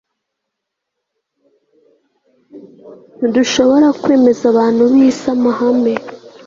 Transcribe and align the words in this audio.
Ntudushobora 3.17 3.87
kwemeza 4.01 4.43
abantu 4.53 4.81
bisi 4.91 5.25
amahame 5.35 5.93